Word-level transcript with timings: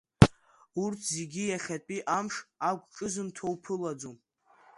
Урҭ 0.83 0.99
зегьы 1.15 1.43
иахьатәи 1.47 1.99
амш 2.17 2.35
ақәҿызымҭуа 2.69 3.49
уԥылаӡом. 3.53 4.17